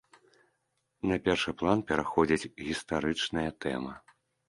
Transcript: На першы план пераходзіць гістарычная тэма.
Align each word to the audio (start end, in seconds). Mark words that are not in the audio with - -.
На 1.11 1.19
першы 1.27 1.53
план 1.61 1.85
пераходзіць 1.93 2.51
гістарычная 2.67 3.49
тэма. 3.65 3.93